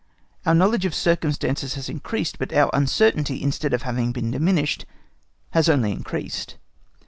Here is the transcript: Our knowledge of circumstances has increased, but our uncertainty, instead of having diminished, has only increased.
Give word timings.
Our 0.47 0.55
knowledge 0.55 0.85
of 0.85 0.95
circumstances 0.95 1.75
has 1.75 1.87
increased, 1.87 2.39
but 2.39 2.51
our 2.53 2.71
uncertainty, 2.73 3.43
instead 3.43 3.71
of 3.71 3.83
having 3.83 4.11
diminished, 4.13 4.87
has 5.51 5.69
only 5.69 5.91
increased. 5.91 6.57